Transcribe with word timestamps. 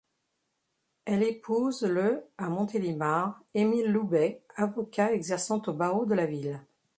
Elle 1.05 1.21
épouse, 1.21 1.83
le 1.83 2.23
à 2.39 2.49
Montélimar, 2.49 3.39
Émile 3.53 3.91
Loubet, 3.91 4.41
avocat 4.55 5.13
exerçant 5.13 5.61
au 5.67 5.73
barreau 5.73 6.07
de 6.07 6.15
la 6.15 6.25
ville. 6.25 6.59